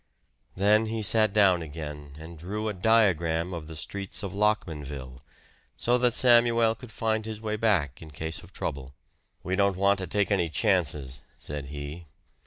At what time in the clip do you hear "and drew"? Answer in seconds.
2.17-2.67